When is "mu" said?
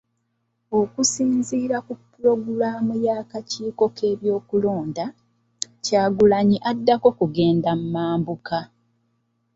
7.79-7.87